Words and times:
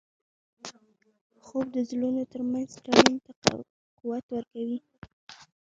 خوب 1.45 1.65
د 1.75 1.77
زړونو 1.89 2.23
ترمنځ 2.31 2.69
تړون 2.83 3.13
ته 3.25 3.31
قوت 3.97 4.25
ورکوي 4.31 4.79